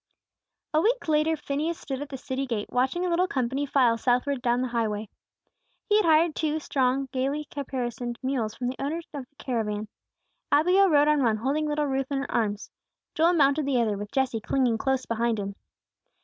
A 0.73 0.81
week 0.81 1.07
later, 1.07 1.35
Phineas 1.37 1.77
stood 1.79 2.01
at 2.01 2.09
the 2.09 2.17
city 2.17 2.47
gate, 2.47 2.71
watching 2.71 3.05
a 3.05 3.09
little 3.09 3.27
company 3.27 3.67
file 3.67 3.99
southward 3.99 4.41
down 4.41 4.61
the 4.63 4.69
highway. 4.69 5.09
He 5.85 5.97
had 5.97 6.05
hired 6.05 6.33
two 6.35 6.59
strong, 6.59 7.07
gayly 7.11 7.45
caparisoned 7.51 8.17
mules 8.23 8.55
from 8.55 8.65
the 8.69 8.77
owner 8.83 8.97
of 9.13 9.27
the 9.27 9.27
caravan. 9.37 9.87
Abigail 10.51 10.89
rode 10.89 11.07
on 11.07 11.21
one, 11.21 11.37
holding 11.37 11.67
little 11.67 11.85
Ruth 11.85 12.07
in 12.11 12.17
her 12.17 12.31
arms; 12.31 12.71
Joel 13.13 13.33
mounted 13.33 13.67
the 13.67 13.79
other, 13.79 13.95
with 13.95 14.11
Jesse 14.11 14.41
clinging 14.41 14.79
close 14.79 15.05
behind 15.05 15.37
him. 15.37 15.53